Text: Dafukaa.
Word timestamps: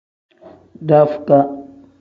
Dafukaa. 0.87 1.45